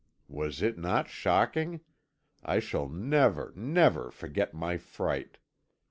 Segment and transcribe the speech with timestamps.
[0.33, 1.81] Was it not shocking?
[2.43, 5.37] I shall never, never forget my fright.